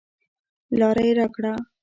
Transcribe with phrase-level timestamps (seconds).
[0.79, 1.53] لاره یې راکړه.